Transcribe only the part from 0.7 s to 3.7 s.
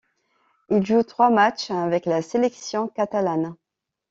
Il joue trois matches avec la sélection catalane.